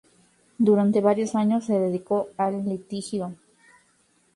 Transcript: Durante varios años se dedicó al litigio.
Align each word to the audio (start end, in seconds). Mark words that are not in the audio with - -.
Durante 0.57 0.99
varios 0.99 1.35
años 1.35 1.65
se 1.65 1.77
dedicó 1.77 2.29
al 2.35 2.67
litigio. 2.67 3.35